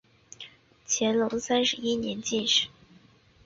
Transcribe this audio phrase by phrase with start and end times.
[0.87, 2.69] 乾隆三十一年进士。